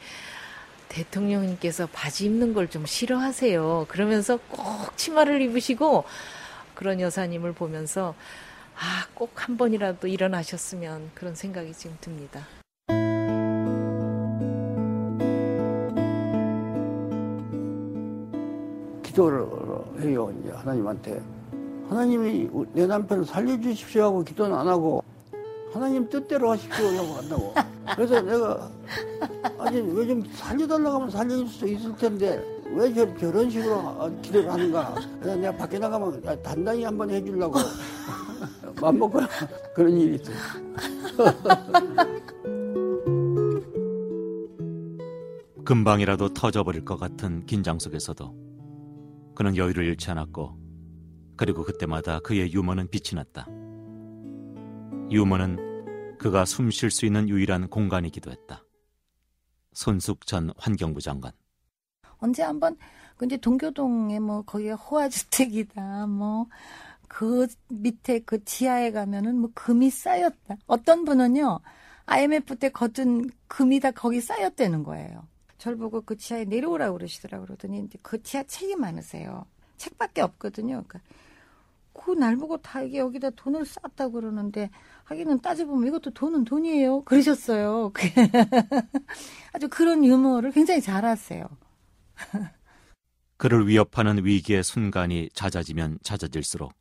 대통령님께서 0.88 1.88
바지 1.92 2.24
입는 2.26 2.52
걸 2.54 2.68
좀 2.68 2.84
싫어하세요. 2.86 3.86
그러면서 3.88 4.38
꼭 4.48 4.96
치마를 4.96 5.40
입으시고 5.42 6.04
그런 6.74 7.00
여사님을 7.00 7.52
보면서 7.52 8.14
아, 8.76 9.06
꼭 9.14 9.30
한 9.36 9.56
번이라도 9.56 10.08
일어나셨으면 10.08 11.10
그런 11.14 11.34
생각이 11.34 11.72
지금 11.74 11.96
듭니다. 12.00 12.46
기도를 19.02 19.46
해요, 20.00 20.32
이제 20.40 20.52
하나님한테. 20.52 21.20
하나님이 21.90 22.48
내 22.72 22.86
남편을 22.86 23.24
살려주십시오 23.24 24.04
하고 24.04 24.22
기도는 24.22 24.56
안 24.56 24.68
하고 24.68 25.02
하나님 25.72 26.08
뜻대로 26.08 26.50
하십시오 26.52 26.86
하고 26.86 27.14
한다고. 27.14 27.52
그래서 27.96 28.20
내가 28.20 28.70
아니 29.58 29.80
왜 29.80 30.06
좀 30.06 30.22
살려달라고 30.32 30.96
하면 30.96 31.10
살려줄 31.10 31.48
수 31.48 31.66
있을 31.66 31.96
텐데 31.96 32.40
왜 32.72 32.94
저, 32.94 33.16
저런 33.18 33.50
식으로 33.50 34.08
기도를 34.22 34.52
하는가. 34.52 34.94
그래서 35.20 35.36
내가 35.36 35.56
밖에 35.56 35.78
나가면 35.80 36.22
단단히 36.44 36.84
한번 36.84 37.10
해주려고 37.10 37.58
맘먹고 38.80 39.20
그런 39.74 39.96
일이 39.96 40.14
있어요. 40.16 40.36
금방이라도 45.64 46.34
터져버릴 46.34 46.84
것 46.84 46.96
같은 46.98 47.44
긴장 47.46 47.78
속에서도 47.80 48.32
그는 49.34 49.56
여유를 49.56 49.84
잃지 49.86 50.08
않았고 50.10 50.69
그리고 51.40 51.64
그때마다 51.64 52.20
그의 52.20 52.52
유머는 52.52 52.90
빛이 52.90 53.14
났다. 53.14 53.46
유머는 55.10 56.18
그가 56.18 56.44
숨 56.44 56.70
쉴 56.70 56.90
수 56.90 57.06
있는 57.06 57.30
유일한 57.30 57.70
공간이기도 57.70 58.30
했다. 58.30 58.62
손숙 59.72 60.26
전 60.26 60.52
환경부 60.58 61.00
장관. 61.00 61.32
언제 62.18 62.42
한번 62.42 62.76
그 63.16 63.24
이제 63.24 63.38
동교동에 63.38 64.20
뭐 64.20 64.42
거기가 64.42 64.74
호화주택이다 64.74 66.06
뭐 66.08 66.46
그 67.08 67.48
밑에 67.68 68.20
그 68.20 68.44
지하에 68.44 68.92
가면은 68.92 69.36
뭐 69.36 69.50
금이 69.54 69.90
쌓였다. 69.90 70.58
어떤 70.66 71.04
분은요 71.04 71.58
IMF 72.06 72.56
때 72.56 72.68
거둔 72.68 73.30
금이 73.48 73.80
다 73.80 73.90
거기 73.90 74.20
쌓였다는 74.20 74.84
거예요. 74.84 75.26
절 75.58 75.76
보고 75.76 76.02
그 76.02 76.16
지하에 76.16 76.44
내려오라고 76.44 76.98
그러시더라고 76.98 77.46
그러더니 77.46 77.80
이제 77.80 77.98
그 78.02 78.22
지하 78.22 78.42
책이 78.44 78.76
많으세요. 78.76 79.44
책밖에 79.76 80.20
없거든요. 80.20 80.84
그러니까 80.86 81.00
그 81.92 82.14
날 82.14 82.36
보고 82.36 82.56
다 82.58 82.82
이게 82.82 82.98
여기다 82.98 83.30
돈을 83.30 83.64
쌓았다고 83.64 84.12
그러는데 84.12 84.70
하기는 85.04 85.40
따져보면 85.40 85.88
이것도 85.88 86.10
돈은 86.12 86.44
돈이에요. 86.44 87.04
그러셨어요. 87.04 87.92
아주 89.52 89.68
그런 89.68 90.04
유머를 90.04 90.52
굉장히 90.52 90.80
잘하세요. 90.80 91.48
그를 93.36 93.66
위협하는 93.66 94.24
위기의 94.24 94.62
순간이 94.62 95.30
잦아지면 95.32 95.98
잦아질수록 96.02 96.74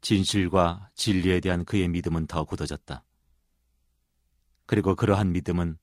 진실과 0.00 0.88
진리에 0.94 1.40
대한 1.40 1.64
그의 1.64 1.88
믿음은 1.88 2.26
더 2.28 2.44
굳어졌다. 2.44 3.02
그리고 4.66 4.94
그러한 4.94 5.32
믿음은 5.32 5.78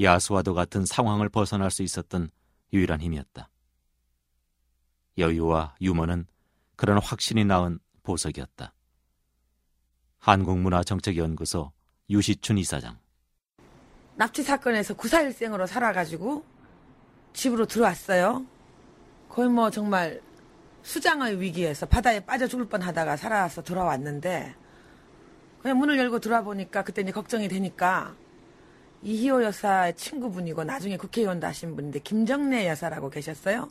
야수와도 0.00 0.54
같은 0.54 0.86
상황을 0.86 1.28
벗어날 1.28 1.70
수 1.70 1.82
있었던 1.82 2.30
유일한 2.72 3.00
힘이었다. 3.00 3.50
여유와 5.18 5.74
유머는 5.80 6.26
그런 6.82 6.98
확신이 6.98 7.44
낳은 7.44 7.78
보석이었다. 8.02 8.74
한국문화정책연구소 10.18 11.70
유시춘 12.10 12.58
이사장. 12.58 12.98
납치 14.16 14.42
사건에서 14.42 14.94
구사일생으로 14.94 15.68
살아가지고 15.68 16.44
집으로 17.34 17.66
들어왔어요. 17.66 18.44
거의 19.28 19.48
뭐 19.48 19.70
정말 19.70 20.20
수장의 20.82 21.40
위기에서 21.40 21.86
바다에 21.86 22.18
빠져 22.18 22.48
죽을 22.48 22.64
뻔 22.64 22.82
하다가 22.82 23.16
살아서 23.16 23.62
돌아왔는데 23.62 24.52
그냥 25.60 25.78
문을 25.78 25.96
열고 25.96 26.18
들어와 26.18 26.42
보니까 26.42 26.82
그때 26.82 27.02
이제 27.02 27.12
걱정이 27.12 27.46
되니까 27.46 28.16
이희호 29.02 29.44
여사의 29.44 29.94
친구분이고 29.94 30.64
나중에 30.64 30.96
국회의원도 30.96 31.46
하신 31.46 31.76
분인데 31.76 32.00
김정래 32.00 32.66
여사라고 32.66 33.08
계셨어요. 33.08 33.70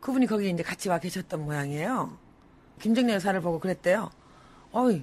그분이 0.00 0.26
거기 0.26 0.50
이제 0.50 0.62
같이 0.62 0.88
와 0.88 0.98
계셨던 0.98 1.44
모양이에요. 1.44 2.16
김정래 2.80 3.14
여사를 3.14 3.40
보고 3.40 3.58
그랬대요. 3.58 4.10
어이, 4.72 5.02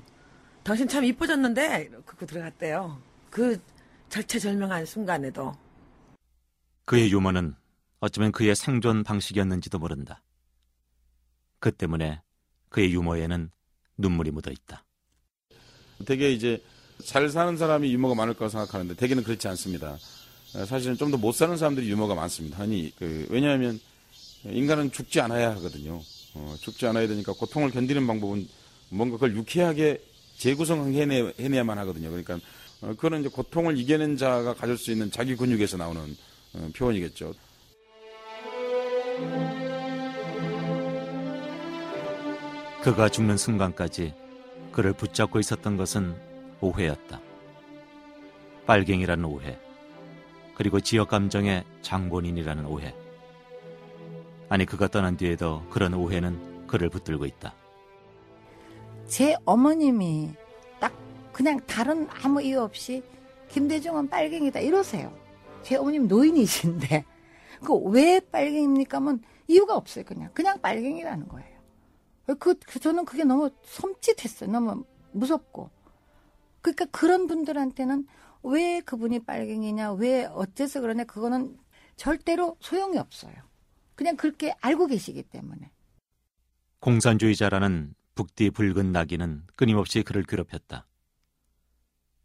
당신 0.63 0.87
참 0.87 1.03
이뻐졌는데? 1.03 1.89
그거 2.05 2.25
들어갔대요. 2.25 3.01
그 3.29 3.59
절체절명한 4.09 4.85
순간에도. 4.85 5.53
그의 6.85 7.11
유머는 7.11 7.55
어쩌면 7.99 8.31
그의 8.31 8.55
생존 8.55 9.03
방식이었는지도 9.03 9.79
모른다. 9.79 10.21
그 11.59 11.71
때문에 11.71 12.21
그의 12.69 12.93
유머에는 12.93 13.49
눈물이 13.97 14.31
묻어 14.31 14.51
있다. 14.51 14.85
되게 16.05 16.31
이제 16.31 16.61
잘 17.03 17.29
사는 17.29 17.57
사람이 17.57 17.91
유머가 17.91 18.15
많을 18.15 18.33
거라고 18.35 18.49
생각하는데 18.51 18.95
대개는 18.95 19.23
그렇지 19.23 19.47
않습니다. 19.49 19.97
사실은 20.67 20.95
좀 20.95 21.11
더 21.11 21.17
못 21.17 21.33
사는 21.33 21.57
사람들이 21.57 21.89
유머가 21.89 22.15
많습니다. 22.15 22.61
아니, 22.61 22.93
그, 22.97 23.27
왜냐하면 23.29 23.79
인간은 24.51 24.91
죽지 24.91 25.19
않아야 25.21 25.51
하거든요. 25.55 26.01
어, 26.35 26.55
죽지 26.59 26.85
않아야 26.87 27.07
되니까 27.07 27.33
고통을 27.33 27.71
견디는 27.71 28.05
방법은 28.05 28.47
뭔가 28.89 29.15
그걸 29.17 29.35
유쾌하게 29.35 30.01
재구성해내, 30.37 31.33
해내야만 31.39 31.77
하거든요. 31.79 32.09
그러니까 32.09 32.35
어, 32.81 32.87
그거는 32.89 33.21
이제 33.21 33.29
고통을 33.29 33.77
이겨낸 33.77 34.17
자가 34.17 34.53
가질 34.53 34.77
수 34.77 34.91
있는 34.91 35.09
자기 35.11 35.35
근육에서 35.35 35.77
나오는 35.77 36.15
어, 36.53 36.69
표현이겠죠. 36.75 37.33
그가 42.83 43.09
죽는 43.09 43.37
순간까지 43.37 44.13
그를 44.71 44.93
붙잡고 44.93 45.39
있었던 45.39 45.77
것은 45.77 46.15
오해였다. 46.61 47.19
빨갱이라는 48.67 49.25
오해, 49.25 49.57
그리고 50.55 50.79
지역 50.79 51.09
감정의 51.09 51.63
장본인이라는 51.81 52.65
오해. 52.65 52.93
아니 54.49 54.65
그가 54.65 54.87
떠난 54.87 55.17
뒤에도 55.17 55.63
그런 55.69 55.93
오해는 55.93 56.67
그를 56.67 56.89
붙들고 56.89 57.25
있다. 57.25 57.53
제 59.07 59.35
어머님이 59.45 60.31
딱 60.79 60.93
그냥 61.31 61.59
다른 61.65 62.07
아무 62.23 62.41
이유 62.41 62.61
없이 62.61 63.03
김대중은 63.49 64.09
빨갱이다 64.09 64.59
이러세요. 64.59 65.13
제 65.63 65.75
어머님 65.75 66.07
노인이신데 66.07 67.05
그 67.65 67.73
왜 67.89 68.19
빨갱입니까? 68.19 68.97
하면 68.97 69.21
이유가 69.47 69.75
없어요. 69.75 70.03
그냥 70.05 70.29
그냥 70.33 70.59
빨갱이라는 70.61 71.27
거예요. 71.27 71.55
그, 72.39 72.55
그 72.55 72.79
저는 72.79 73.05
그게 73.05 73.23
너무 73.23 73.49
섬찟했어요. 73.63 74.49
너무 74.49 74.83
무섭고. 75.11 75.69
그러니까 76.61 76.85
그런 76.85 77.27
분들한테는 77.27 78.07
왜 78.41 78.81
그분이 78.81 79.19
빨갱이냐, 79.19 79.93
왜 79.93 80.25
어째서 80.25 80.81
그러냐, 80.81 81.03
그거는 81.03 81.57
절대로 81.95 82.57
소용이 82.59 82.97
없어요. 82.97 83.33
그냥 83.95 84.15
그렇게 84.17 84.53
알고 84.61 84.87
계시기 84.87 85.23
때문에. 85.23 85.71
공산주의자라는 86.79 87.95
북디 88.13 88.51
붉은 88.51 88.91
나귀는 88.91 89.47
끊임없이 89.55 90.03
그를 90.03 90.23
괴롭혔다. 90.23 90.87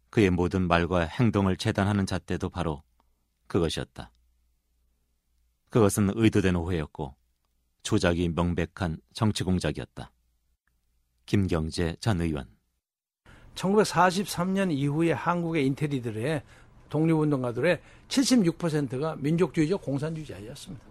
그의 0.09 0.29
모든 0.29 0.67
말과 0.67 1.01
행동을 1.01 1.57
재단하는 1.57 2.05
잣대도 2.05 2.49
바로 2.49 2.83
그것이었다. 3.47 4.11
그것은 5.69 6.11
의도된 6.15 6.55
오해였고 6.55 7.15
조작이 7.83 8.29
명백한 8.29 8.99
정치 9.13 9.43
공작이었다. 9.43 10.11
김경재 11.25 11.95
전 11.99 12.21
의원 12.21 12.47
1943년 13.55 14.71
이후에 14.71 15.13
한국의 15.13 15.65
인테리들의 15.67 16.43
독립운동가들의 16.89 17.81
76%가 18.09 19.15
민족주의적 19.15 19.81
공산주의자였습니다. 19.81 20.85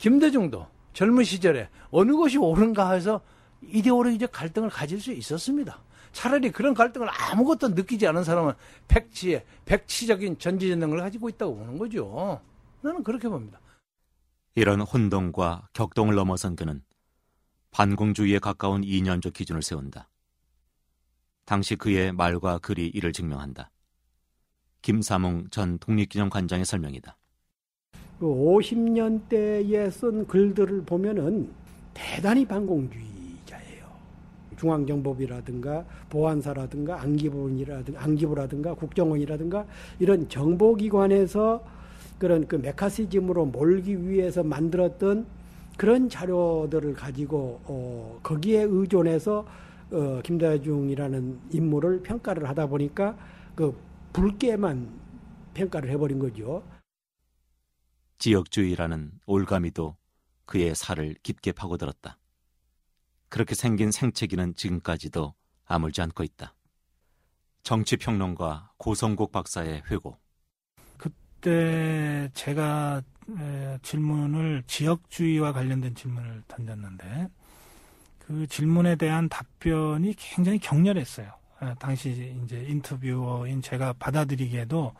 예. 0.00 0.02
김대중도 0.02 0.66
젊은 0.92 1.24
시절에 1.24 1.68
어느 1.90 2.12
것이 2.12 2.38
옳은가 2.38 2.92
해서 2.92 3.20
이데올로기적 3.62 4.32
갈등을 4.32 4.70
가질 4.70 5.00
수 5.00 5.12
있었습니다. 5.12 5.82
차라리 6.12 6.50
그런 6.50 6.74
갈등을 6.74 7.08
아무것도 7.08 7.68
느끼지 7.68 8.06
않은 8.08 8.24
사람은 8.24 8.54
백치의 8.88 9.44
백치적인 9.66 10.38
전지전능을 10.38 10.98
가지고 10.98 11.28
있다고 11.28 11.56
보는 11.56 11.78
거죠. 11.78 12.40
나는 12.80 13.04
그렇게 13.04 13.28
봅니다. 13.28 13.60
이런 14.54 14.80
혼동과 14.80 15.68
격동을 15.74 16.14
넘어선 16.14 16.56
그는 16.56 16.82
반공주의에 17.70 18.40
가까운 18.40 18.82
이념적 18.82 19.32
기준을 19.32 19.62
세운다. 19.62 20.08
당시 21.44 21.76
그의 21.76 22.12
말과 22.12 22.58
글이 22.58 22.88
이를 22.88 23.12
증명한다. 23.12 23.70
김사몽 24.82 25.50
전 25.50 25.78
독립기념관장의 25.78 26.64
설명이다. 26.64 27.19
그 28.20 28.26
50년대에 28.26 29.90
쓴 29.90 30.26
글들을 30.26 30.82
보면은 30.82 31.48
대단히 31.94 32.44
반공주의자예요. 32.44 33.86
중앙정보비라든가 34.58 35.86
보안사라든가 36.10 37.00
안기부이라든가 37.00 38.02
안기부라든가 38.02 38.74
국정원이라든가 38.74 39.64
이런 39.98 40.28
정보기관에서 40.28 41.64
그런 42.18 42.46
그 42.46 42.56
메카시즘으로 42.56 43.46
몰기 43.46 44.06
위해서 44.06 44.42
만들었던 44.42 45.24
그런 45.78 46.10
자료들을 46.10 46.92
가지고 46.92 47.60
어, 47.64 48.20
거기에 48.22 48.64
의존해서 48.64 49.46
어, 49.92 50.20
김대중이라는 50.22 51.38
인물을 51.52 52.02
평가를 52.02 52.46
하다 52.50 52.66
보니까 52.66 53.16
그 53.54 53.74
붉게만 54.12 54.88
평가를 55.54 55.88
해버린 55.88 56.18
거죠. 56.18 56.62
지역주의라는 58.20 59.12
올가미도 59.26 59.96
그의 60.44 60.74
살을 60.74 61.16
깊게 61.22 61.52
파고들었다. 61.52 62.18
그렇게 63.28 63.54
생긴 63.54 63.90
생채기는 63.90 64.54
지금까지도 64.54 65.34
아물지 65.64 66.02
않고 66.02 66.22
있다. 66.22 66.54
정치평론가 67.62 68.72
고성국 68.76 69.32
박사의 69.32 69.82
회고. 69.90 70.18
그때 70.96 72.28
제가 72.34 73.02
질문을 73.82 74.64
지역주의와 74.66 75.52
관련된 75.52 75.94
질문을 75.94 76.42
던졌는데 76.46 77.28
그 78.18 78.46
질문에 78.48 78.96
대한 78.96 79.28
답변이 79.28 80.14
굉장히 80.16 80.58
격렬했어요. 80.58 81.32
당시 81.78 82.36
이제 82.44 82.64
인터뷰어인 82.68 83.62
제가 83.62 83.92
받아들이기에도 83.94 84.92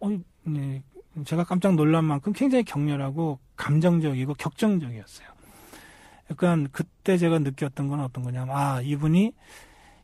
어, 0.00 0.08
네, 0.44 0.82
제가 1.24 1.44
깜짝 1.44 1.74
놀란 1.74 2.04
만큼 2.04 2.32
굉장히 2.32 2.64
격렬하고 2.64 3.38
감정적이고 3.56 4.34
격정적이었어요. 4.34 5.28
약간 6.30 6.68
그때 6.72 7.16
제가 7.16 7.38
느꼈던 7.38 7.88
건 7.88 8.00
어떤 8.00 8.24
거냐면 8.24 8.54
아 8.56 8.80
이분이 8.82 9.32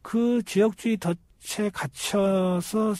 그 0.00 0.42
지역주의 0.44 0.96
덫에 0.96 1.70
갇혀서 1.70 2.94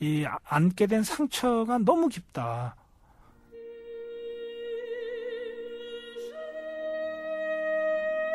이 0.00 0.24
안게 0.44 0.86
된 0.86 1.02
상처가 1.02 1.78
너무 1.78 2.08
깊다. 2.08 2.76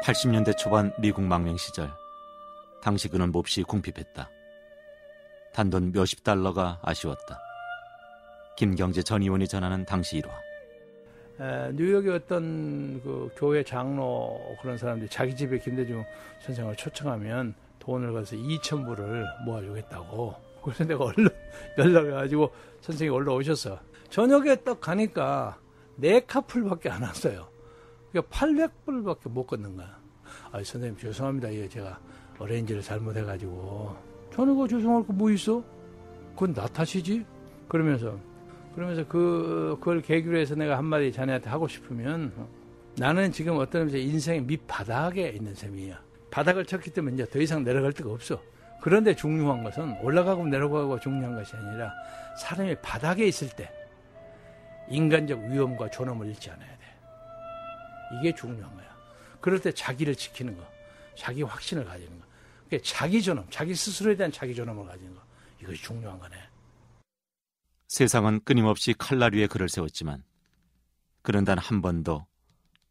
(80년대) 0.03 0.57
초반 0.57 0.91
미국 0.99 1.21
망명 1.21 1.55
시절 1.55 1.89
당시 2.81 3.07
그는 3.07 3.31
몹시 3.31 3.63
궁핍했다. 3.63 4.29
단돈 5.53 5.93
몇십 5.93 6.25
달러가 6.25 6.79
아쉬웠다. 6.81 7.39
김경재 8.55 9.03
전 9.03 9.21
의원이 9.21 9.47
전하는 9.47 9.85
당시 9.85 10.17
일화. 10.17 10.29
에, 11.39 11.71
뉴욕의 11.73 12.13
어떤 12.13 13.01
그 13.01 13.29
교회 13.35 13.63
장로 13.63 14.39
그런 14.61 14.77
사람들이 14.77 15.09
자기 15.09 15.35
집에 15.35 15.57
김대중 15.59 16.03
선생을 16.41 16.75
초청하면 16.75 17.55
돈을 17.79 18.13
가서 18.13 18.35
2천 18.35 18.85
불을 18.85 19.25
모아주겠다고. 19.45 20.35
그래서 20.63 20.83
내가 20.85 21.05
얼른 21.05 21.27
연락해가지고 21.77 22.51
선생이 22.81 23.09
올라오셨어. 23.09 23.79
저녁에 24.09 24.55
딱 24.57 24.79
가니까 24.79 25.57
네 25.95 26.19
카풀밖에 26.21 26.89
안 26.89 27.01
왔어요. 27.01 27.47
그러니까 28.11 28.35
800불밖에 28.37 29.29
못 29.29 29.47
걷는 29.47 29.75
거야. 29.75 29.97
아, 30.51 30.63
선생님 30.63 30.97
죄송합니다. 30.97 31.49
이거 31.49 31.67
제가 31.67 31.99
어레인지를 32.37 32.81
잘못해가지고. 32.81 33.95
저는 34.33 34.55
그 34.55 34.67
죄송할 34.67 35.05
거 35.05 35.13
뭐 35.13 35.29
있어? 35.31 35.63
그건 36.33 36.53
나 36.53 36.65
탓이지? 36.67 37.25
그러면서 37.67 38.17
그러면서 38.75 39.07
그, 39.07 39.77
그걸 39.79 40.01
계기로 40.01 40.37
해서 40.37 40.55
내가 40.55 40.77
한마디 40.77 41.11
자네한테 41.11 41.49
하고 41.49 41.67
싶으면 41.67 42.33
나는 42.97 43.31
지금 43.31 43.57
어떤 43.57 43.89
인생의 43.89 44.41
밑바닥에 44.41 45.29
있는 45.29 45.53
셈이야. 45.53 46.01
바닥을 46.31 46.65
쳤기 46.65 46.91
때문에 46.91 47.15
이제 47.15 47.25
더 47.29 47.39
이상 47.39 47.63
내려갈 47.63 47.93
데가 47.93 48.11
없어. 48.11 48.41
그런데 48.81 49.15
중요한 49.15 49.63
것은 49.63 49.97
올라가고 50.01 50.45
내려가고 50.47 50.99
중요한 50.99 51.35
것이 51.35 51.55
아니라 51.55 51.93
사람이 52.39 52.75
바닥에 52.81 53.25
있을 53.25 53.49
때 53.49 53.71
인간적 54.89 55.39
위험과 55.39 55.89
존엄을 55.89 56.27
잃지 56.27 56.49
않아야 56.49 56.69
돼. 56.69 56.83
이게 58.19 58.33
중요한 58.35 58.75
거야. 58.75 58.85
그럴 59.39 59.59
때 59.59 59.71
자기를 59.71 60.15
지키는 60.15 60.57
거, 60.57 60.63
자기 61.15 61.43
확신을 61.43 61.85
가지는 61.85 62.19
거. 62.19 62.25
그게 62.65 62.79
자기 62.81 63.21
존엄, 63.21 63.45
자기 63.49 63.75
스스로에 63.75 64.15
대한 64.15 64.31
자기 64.31 64.53
존엄을 64.53 64.85
가지는 64.85 65.13
거. 65.13 65.21
이것이 65.61 65.81
중요한 65.81 66.19
거네. 66.19 66.35
세상은 67.93 68.39
끊임없이 68.43 68.95
칼날 68.97 69.35
위에 69.35 69.45
그를 69.45 69.69
세웠지만 69.69 70.23
그는 71.21 71.45
단 71.45 71.59
한 71.59 71.83
번도 71.83 72.25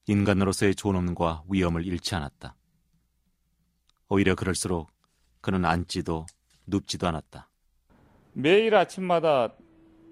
인간으로서의 0.07 0.77
존엄과 0.77 1.43
위엄을 1.51 1.85
잃지 1.85 2.15
않았다. 2.15 2.55
오히려 4.09 4.37
그럴수록 4.37 4.93
그는 5.41 5.65
앉지도 5.65 6.27
눕지도 6.69 7.09
않았다. 7.09 7.49
매일 8.35 8.77
아침마다 8.77 9.53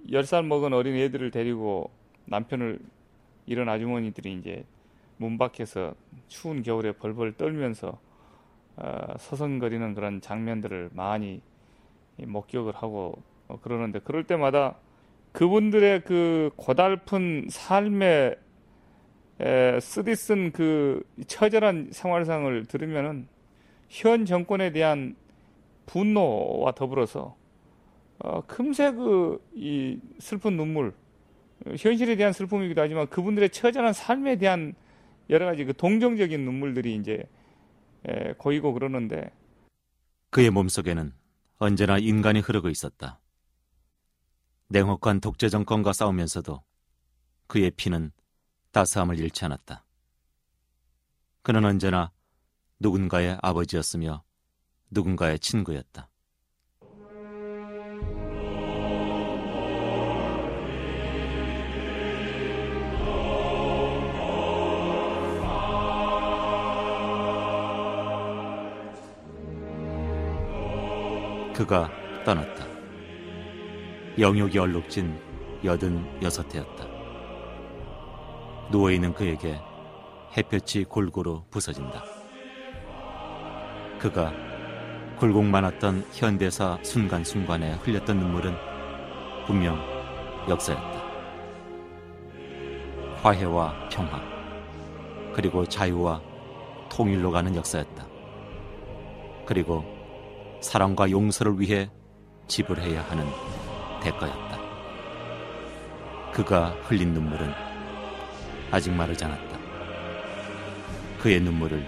10살 0.09 0.45
먹은 0.45 0.73
어린 0.73 0.97
애들을 0.97 1.31
데리고 1.31 1.93
남편을 2.25 2.81
이런 3.47 3.69
아주머니들이 3.69 4.41
이제 4.41 4.65
문 5.19 5.39
밖에서 5.39 5.95
추운 6.27 6.65
겨울에 6.65 6.91
벌벌 6.91 7.37
떨면서 7.37 7.97
어, 8.75 9.15
서성거리는 9.21 9.95
그런 9.95 10.21
장면들을 10.21 10.91
많이 10.95 11.43
목격을 12.17 12.75
하고 12.75 13.23
어, 13.51 13.59
그러는데 13.61 13.99
그럴 14.01 14.25
때마다 14.25 14.77
그분들의 15.33 16.03
그 16.05 16.51
고달픈 16.57 17.47
삶에 17.51 18.37
에, 19.41 19.81
쓰디쓴 19.81 20.53
그 20.53 21.03
처절한 21.27 21.89
생활상을 21.93 22.67
들으면은 22.67 23.27
현 23.89 24.25
정권에 24.25 24.71
대한 24.73 25.17
분노와 25.87 26.73
더불어서 26.73 27.37
어, 28.19 28.43
금세 28.47 28.93
그 28.93 29.39
이 29.55 29.99
슬픈 30.19 30.57
눈물 30.57 30.95
현실에 31.77 32.17
대한 32.17 32.33
슬픔이기도 32.33 32.81
하지만 32.81 33.07
그분들의 33.09 33.51
처절한 33.51 33.93
삶에 33.93 34.37
대한 34.37 34.75
여러 35.29 35.47
가지 35.47 35.65
그 35.65 35.75
동정적인 35.75 36.41
눈물들이 36.45 36.95
이제 36.95 37.25
에, 38.07 38.33
고이고 38.35 38.73
그러는데 38.73 39.31
그의 40.31 40.51
몸속에는 40.51 41.13
언제나 41.59 41.99
인간이 41.99 42.41
흐르고 42.41 42.69
있었다. 42.69 43.19
냉혹한 44.73 45.21
독재 45.21 45.49
정권과 45.49 45.93
싸우면서도 45.93 46.63
그의 47.49 47.73
피는 47.73 48.13
따스함을 48.71 49.19
잃지 49.19 49.45
않았다. 49.45 49.85
그는 51.43 51.65
언제나 51.65 52.13
누군가의 52.79 53.37
아버지였으며 53.43 54.23
누군가의 54.91 55.41
친구였다. 55.41 56.09
그가 71.57 71.91
떠났다. 72.25 72.80
영욕이 74.19 74.59
얼룩진 74.59 75.19
여든 75.65 76.23
여섯 76.23 76.53
해였다. 76.55 76.85
누워있는 78.71 79.15
그에게 79.15 79.61
햇볕이 80.37 80.85
골고루 80.85 81.43
부서진다. 81.51 82.03
그가 83.99 84.33
굴곡 85.19 85.45
많았던 85.45 86.07
현대사 86.13 86.79
순간순간에 86.83 87.75
흘렸던 87.75 88.19
눈물은 88.19 88.55
분명 89.47 89.79
역사였다. 90.49 91.01
화해와 93.23 93.89
평화, 93.91 94.23
그리고 95.35 95.65
자유와 95.67 96.23
통일로 96.91 97.31
가는 97.31 97.55
역사였다. 97.55 98.07
그리고 99.47 99.85
사랑과 100.61 101.11
용서를 101.11 101.61
위해 101.61 101.91
지불해야 102.47 103.03
하는 103.03 103.27
대가였다. 104.01 104.59
그가 106.33 106.71
흘린 106.85 107.13
눈물은 107.13 107.53
아직 108.71 108.93
마르지 108.93 109.25
않았다. 109.25 109.59
그의 111.21 111.41
눈물을 111.41 111.85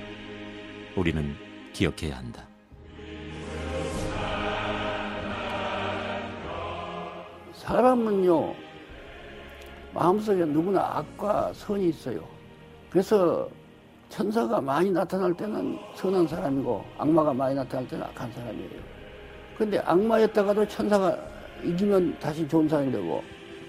우리는 0.97 1.35
기억해야 1.73 2.19
한다. 2.19 2.47
사람은요, 7.55 8.55
마음속에 9.95 10.45
누구나 10.45 10.99
악과 10.99 11.53
선이 11.55 11.89
있어요. 11.89 12.21
그래서 12.91 13.49
천사가 14.09 14.61
많이 14.61 14.91
나타날 14.91 15.33
때는 15.35 15.79
선한 15.95 16.27
사람이고 16.27 16.85
악마가 16.99 17.33
많이 17.33 17.55
나타날 17.55 17.89
때는 17.89 18.05
악한 18.05 18.31
사람이에요. 18.33 18.81
근데 19.57 19.79
악마였다가도 19.79 20.69
천사가 20.69 21.32
이기면 21.65 22.19
다시 22.19 22.47
좋은 22.49 22.69
사람이 22.69 22.93
되고 22.93 23.23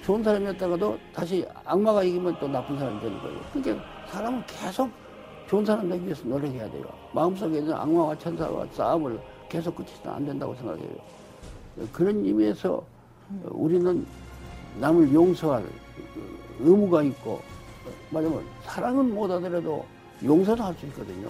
좋은 0.03 0.23
사람이었다가도 0.23 0.97
다시 1.13 1.45
악마가 1.65 2.03
이기면 2.03 2.37
또 2.39 2.47
나쁜 2.47 2.77
사람이 2.77 2.99
되는 2.99 3.19
거예요. 3.19 3.39
그러니까 3.53 3.85
사람은 4.09 4.43
계속 4.47 4.89
좋은 5.47 5.65
사람 5.65 5.89
되기 5.89 6.03
위해서 6.05 6.23
노력해야 6.27 6.69
돼요. 6.69 6.83
마음속에 7.13 7.59
있는 7.59 7.73
악마와 7.73 8.17
천사와 8.17 8.65
싸움을 8.73 9.19
계속 9.49 9.75
끝이서는 9.75 10.15
안 10.15 10.25
된다고 10.25 10.53
생각해요. 10.55 10.89
그런 11.91 12.23
의미에서 12.25 12.83
우리는 13.45 14.05
남을 14.79 15.13
용서할 15.13 15.63
의무가 16.59 17.03
있고 17.03 17.41
말하면 18.09 18.43
사랑은 18.63 19.13
못 19.13 19.29
하더라도 19.31 19.85
용서는 20.23 20.63
할 20.63 20.73
수 20.75 20.85
있거든요. 20.87 21.29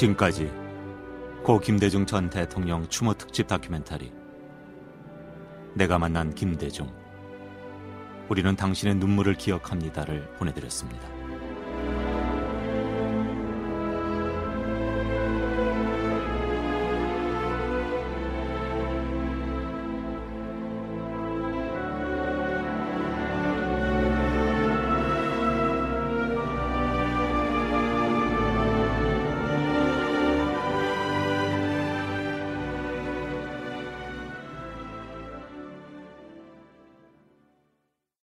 지금까지 0.00 0.50
고 1.44 1.58
김대중 1.58 2.06
전 2.06 2.30
대통령 2.30 2.88
추모 2.88 3.12
특집 3.12 3.46
다큐멘터리 3.46 4.10
내가 5.74 5.98
만난 5.98 6.34
김대중 6.34 6.90
우리는 8.30 8.56
당신의 8.56 8.94
눈물을 8.94 9.34
기억합니다를 9.34 10.26
보내드렸습니다. 10.38 11.19